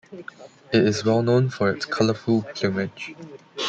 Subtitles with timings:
[0.73, 3.13] It is well-known for its colorful plumage.